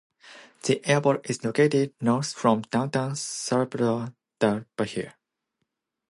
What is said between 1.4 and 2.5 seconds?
located north